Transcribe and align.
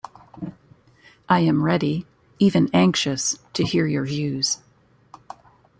I 1.29 1.41
am 1.41 1.61
ready, 1.61 2.07
even 2.39 2.71
anxious, 2.73 3.37
to 3.53 3.63
hear 3.63 3.85
your 3.85 4.03
views. 4.03 4.57